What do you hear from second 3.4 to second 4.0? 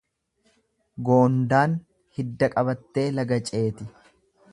ceeti.